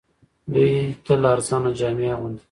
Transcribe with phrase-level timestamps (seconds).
[0.53, 0.71] دوی
[1.05, 2.39] تل ارزانه جامې اغوندي